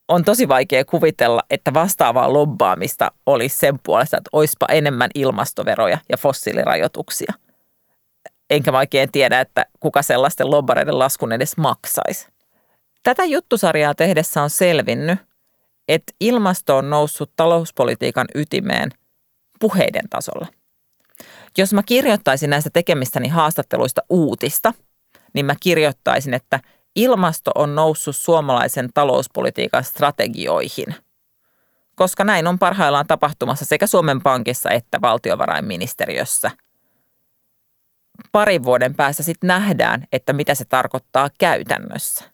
On 0.08 0.24
tosi 0.24 0.48
vaikea 0.48 0.84
kuvitella, 0.84 1.42
että 1.50 1.74
vastaavaa 1.74 2.32
lobbaamista 2.32 3.12
olisi 3.26 3.56
sen 3.56 3.78
puolesta, 3.82 4.16
että 4.16 4.30
olisipa 4.32 4.66
enemmän 4.66 5.10
ilmastoveroja 5.14 5.98
ja 6.08 6.16
fossiilirajoituksia. 6.16 7.32
Enkä 8.50 8.72
oikein 8.72 9.12
tiedä, 9.12 9.40
että 9.40 9.66
kuka 9.80 10.02
sellaisten 10.02 10.50
lobbareiden 10.50 10.98
laskun 10.98 11.32
edes 11.32 11.56
maksaisi. 11.56 12.28
Tätä 13.02 13.24
juttusarjaa 13.24 13.94
tehdessä 13.94 14.42
on 14.42 14.50
selvinnyt, 14.50 15.18
että 15.88 16.12
ilmasto 16.20 16.76
on 16.76 16.90
noussut 16.90 17.32
talouspolitiikan 17.36 18.26
ytimeen 18.34 18.90
puheiden 19.60 20.08
tasolla– 20.10 20.46
jos 21.58 21.72
mä 21.72 21.82
kirjoittaisin 21.82 22.50
näistä 22.50 22.70
tekemistäni 22.70 23.28
haastatteluista 23.28 24.02
uutista, 24.08 24.74
niin 25.34 25.46
mä 25.46 25.54
kirjoittaisin, 25.60 26.34
että 26.34 26.60
ilmasto 26.96 27.50
on 27.54 27.74
noussut 27.74 28.16
suomalaisen 28.16 28.88
talouspolitiikan 28.94 29.84
strategioihin. 29.84 30.94
Koska 31.94 32.24
näin 32.24 32.46
on 32.46 32.58
parhaillaan 32.58 33.06
tapahtumassa 33.06 33.64
sekä 33.64 33.86
Suomen 33.86 34.22
Pankissa 34.22 34.70
että 34.70 35.00
valtiovarainministeriössä. 35.00 36.50
Parin 38.32 38.64
vuoden 38.64 38.94
päässä 38.94 39.22
sitten 39.22 39.48
nähdään, 39.48 40.06
että 40.12 40.32
mitä 40.32 40.54
se 40.54 40.64
tarkoittaa 40.64 41.30
käytännössä. 41.38 42.24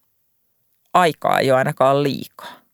Aikaa 0.94 1.38
ei 1.38 1.50
ole 1.50 1.59
ainakaan 1.59 2.02
liikaa. 2.02 2.67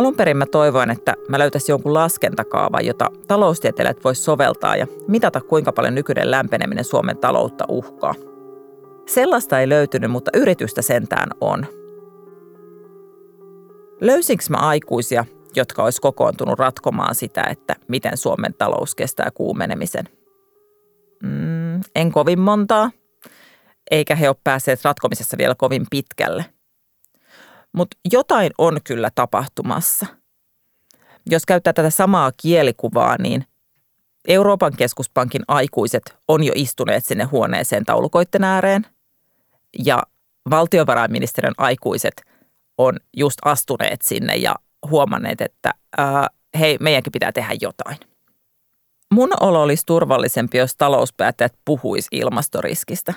Alun 0.00 0.16
perin 0.16 0.36
mä 0.36 0.46
toivoin, 0.46 0.90
että 0.90 1.14
mä 1.28 1.38
löytäisin 1.38 1.72
jonkun 1.72 1.94
laskentakaavan, 1.94 2.86
jota 2.86 3.10
taloustieteilijät 3.28 4.04
vois 4.04 4.24
soveltaa 4.24 4.76
ja 4.76 4.86
mitata, 5.08 5.40
kuinka 5.40 5.72
paljon 5.72 5.94
nykyinen 5.94 6.30
lämpeneminen 6.30 6.84
Suomen 6.84 7.16
taloutta 7.16 7.64
uhkaa. 7.68 8.14
Sellaista 9.06 9.60
ei 9.60 9.68
löytynyt, 9.68 10.10
mutta 10.10 10.30
yritystä 10.34 10.82
sentään 10.82 11.30
on. 11.40 11.66
Löysinkö 14.00 14.44
mä 14.50 14.56
aikuisia, 14.56 15.24
jotka 15.56 15.84
olisi 15.84 16.00
kokoontunut 16.00 16.58
ratkomaan 16.58 17.14
sitä, 17.14 17.44
että 17.50 17.76
miten 17.88 18.16
Suomen 18.16 18.54
talous 18.54 18.94
kestää 18.94 19.30
kuumenemisen? 19.34 20.04
Mm, 21.22 21.80
en 21.94 22.12
kovin 22.12 22.40
montaa, 22.40 22.90
eikä 23.90 24.14
he 24.14 24.28
ole 24.28 24.36
päässeet 24.44 24.84
ratkomisessa 24.84 25.38
vielä 25.38 25.54
kovin 25.54 25.86
pitkälle. 25.90 26.44
Mutta 27.72 27.96
jotain 28.12 28.50
on 28.58 28.78
kyllä 28.84 29.10
tapahtumassa. 29.14 30.06
Jos 31.30 31.46
käyttää 31.46 31.72
tätä 31.72 31.90
samaa 31.90 32.32
kielikuvaa, 32.42 33.16
niin 33.18 33.44
Euroopan 34.28 34.72
keskuspankin 34.76 35.42
aikuiset 35.48 36.16
on 36.28 36.44
jo 36.44 36.52
istuneet 36.54 37.04
sinne 37.04 37.24
huoneeseen 37.24 37.84
taulukoitten 37.84 38.44
ääreen 38.44 38.86
ja 39.84 40.02
valtiovarainministeriön 40.50 41.54
aikuiset 41.58 42.22
on 42.78 42.96
just 43.16 43.38
astuneet 43.44 44.02
sinne 44.02 44.36
ja 44.36 44.54
huomanneet, 44.90 45.40
että 45.40 45.70
ää, 45.98 46.28
hei, 46.58 46.76
meidänkin 46.80 47.12
pitää 47.12 47.32
tehdä 47.32 47.54
jotain. 47.60 47.96
Mun 49.14 49.30
olo 49.40 49.62
olisi 49.62 49.82
turvallisempi, 49.86 50.58
jos 50.58 50.76
talouspäättäjät 50.76 51.54
puhuis 51.64 52.06
ilmastoriskistä. 52.10 53.14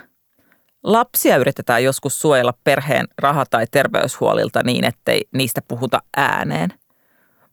Lapsia 0.83 1.37
yritetään 1.37 1.83
joskus 1.83 2.21
suojella 2.21 2.53
perheen 2.63 3.07
raha- 3.17 3.45
tai 3.49 3.65
terveyshuolilta 3.71 4.63
niin, 4.63 4.85
ettei 4.85 5.21
niistä 5.33 5.61
puhuta 5.67 6.01
ääneen– 6.17 6.73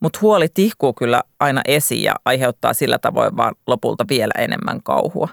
mutta 0.01 0.19
huoli 0.21 0.47
tihkuu 0.53 0.93
kyllä 0.93 1.21
aina 1.39 1.61
esiin 1.67 2.03
ja 2.03 2.15
aiheuttaa 2.25 2.73
sillä 2.73 2.99
tavoin 2.99 3.37
vaan 3.37 3.55
lopulta 3.67 4.05
vielä 4.09 4.33
enemmän 4.37 4.83
kauhua. 4.83 5.29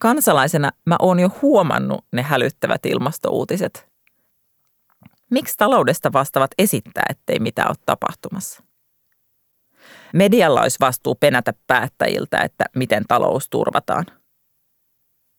Kansalaisena 0.00 0.70
mä 0.86 0.96
oon 0.98 1.20
jo 1.20 1.30
huomannut 1.42 2.04
ne 2.12 2.22
hälyttävät 2.22 2.86
ilmastouutiset. 2.86 3.88
Miksi 5.30 5.54
taloudesta 5.56 6.12
vastaavat 6.12 6.50
esittää, 6.58 7.04
ettei 7.10 7.38
mitään 7.38 7.68
ole 7.68 7.76
tapahtumassa? 7.86 8.62
Medialla 10.14 10.62
olisi 10.62 10.80
vastuu 10.80 11.14
penätä 11.14 11.52
päättäjiltä, 11.66 12.40
että 12.44 12.64
miten 12.76 13.04
talous 13.08 13.48
turvataan. 13.50 14.06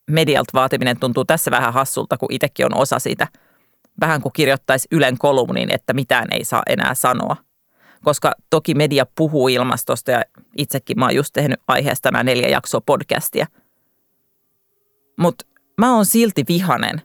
Medialta 0.09 0.51
vaatiminen 0.53 0.99
tuntuu 0.99 1.25
tässä 1.25 1.51
vähän 1.51 1.73
hassulta, 1.73 2.17
kun 2.17 2.31
itsekin 2.31 2.65
on 2.65 2.77
osa 2.77 2.99
siitä. 2.99 3.27
Vähän 4.01 4.21
kuin 4.21 4.33
kirjoittaisi 4.33 4.87
Ylen 4.91 5.17
kolumnin, 5.17 5.73
että 5.73 5.93
mitään 5.93 6.27
ei 6.31 6.43
saa 6.43 6.63
enää 6.69 6.93
sanoa– 6.93 7.35
koska 8.03 8.31
toki 8.49 8.73
media 8.73 9.05
puhuu 9.15 9.47
ilmastosta 9.47 10.11
ja 10.11 10.21
itsekin 10.57 10.99
mä 10.99 11.05
oon 11.05 11.15
just 11.15 11.33
tehnyt 11.33 11.59
aiheesta 11.67 12.11
nämä 12.11 12.23
neljä 12.23 12.47
jaksoa 12.47 12.81
podcastia. 12.81 13.47
Mutta 15.17 15.45
mä 15.77 15.95
oon 15.95 16.05
silti 16.05 16.45
vihanen, 16.47 17.01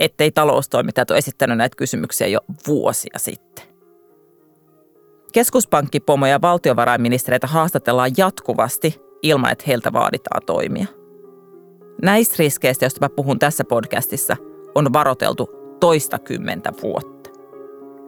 ettei 0.00 0.30
taloustoimittajat 0.30 1.10
ole 1.10 1.18
esittänyt 1.18 1.58
näitä 1.58 1.76
kysymyksiä 1.76 2.26
jo 2.26 2.40
vuosia 2.66 3.18
sitten. 3.18 3.64
Keskuspankkipomo 5.32 6.26
ja 6.26 6.40
valtiovarainministereitä 6.40 7.46
haastatellaan 7.46 8.10
jatkuvasti 8.16 9.00
ilman, 9.22 9.52
että 9.52 9.64
heiltä 9.66 9.92
vaaditaan 9.92 10.42
toimia. 10.46 10.97
Näistä 12.02 12.34
riskeistä, 12.38 12.84
joista 12.84 13.04
mä 13.04 13.08
puhun 13.08 13.38
tässä 13.38 13.64
podcastissa, 13.64 14.36
on 14.74 14.92
varoteltu 14.92 15.50
toista 15.80 16.18
kymmentä 16.18 16.72
vuotta. 16.82 17.30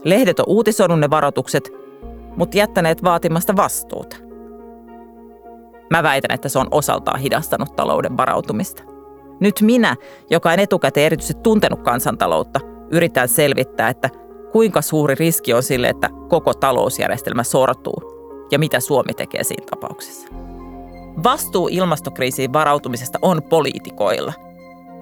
Lehdet 0.05 0.41
on 0.41 0.45
uutisoinut 0.49 1.01
ne 1.01 1.11
varoitukset 1.11 1.81
mutta 2.37 2.59
jättäneet 2.59 3.05
vaatimasta 3.05 3.57
vastuuta. 3.57 4.17
Mä 5.91 6.03
väitän, 6.03 6.35
että 6.35 6.49
se 6.49 6.59
on 6.59 6.69
osaltaan 6.71 7.21
hidastanut 7.21 7.77
talouden 7.77 8.17
varautumista. 8.17 8.83
Nyt 9.41 9.61
minä, 9.61 9.97
joka 10.31 10.53
en 10.55 10.61
etukäteen 10.61 11.07
erityisesti 11.07 11.43
tuntenut 11.43 11.83
kansantaloutta, 11.83 12.61
yritän 12.91 13.29
selvittää, 13.29 13.89
että 13.89 14.11
kuinka 14.53 14.83
suuri 14.83 15.15
riski 15.15 15.55
on 15.55 15.63
sille, 15.63 15.89
että 15.89 16.09
koko 16.29 16.55
talousjärjestelmä 16.55 17.43
sortuu 17.43 18.03
ja 18.51 18.59
mitä 18.59 18.81
Suomi 18.81 19.15
tekee 19.15 19.45
siinä 19.45 19.67
tapauksessa. 19.71 20.29
Vastuu 21.23 21.69
ilmastokriisiin 21.73 22.53
varautumisesta 22.53 23.19
on 23.23 23.43
poliitikoilla, 23.43 24.33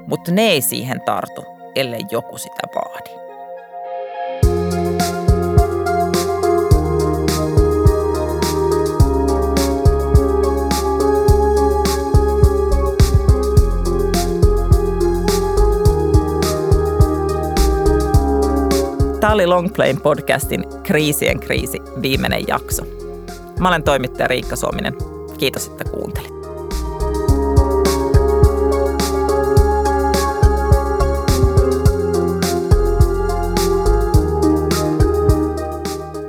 mutta 0.06 0.32
ne 0.32 0.42
ei 0.42 0.60
siihen 0.60 1.00
tartu, 1.00 1.44
ellei 1.74 2.00
joku 2.10 2.38
sitä 2.38 2.62
vaadi. 2.74 3.10
Tämä 19.20 19.34
oli 19.34 19.46
Longplayn 19.46 20.00
podcastin 20.00 20.64
Kriisien 20.82 21.40
kriisi 21.40 21.78
viimeinen 22.02 22.44
jakso. 22.48 22.82
Mä 23.60 23.68
olen 23.68 23.82
toimittaja 23.82 24.28
Riikka 24.28 24.56
Suominen. 24.56 25.17
Kiitos, 25.38 25.66
että 25.66 25.84
kuuntelit. 25.84 26.38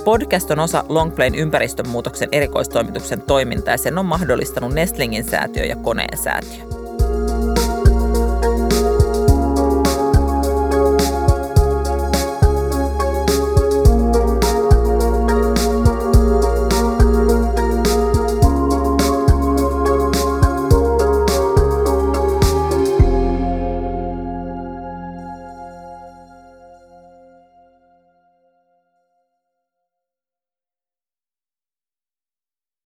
Podcast 0.06 0.52
on 0.52 0.60
osa 0.60 0.84
Longplayn 0.90 1.36
ympäristönmuutoksen 1.36 2.30
erikoistoimituksen 2.32 3.22
toimintaa 3.22 3.74
ja 3.74 3.78
sen 3.78 3.98
on 3.98 4.06
mahdollistanut 4.06 4.74
Nestlingin 4.74 5.24
säätiö 5.24 5.66
ja 5.66 5.76
Koneen 5.76 6.18
säätiö. 6.18 6.79